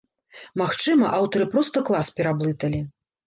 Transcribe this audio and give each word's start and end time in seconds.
Магчыма, 0.61 1.11
аўтары 1.17 1.47
проста 1.53 1.85
клас 1.89 2.11
пераблыталі. 2.21 2.81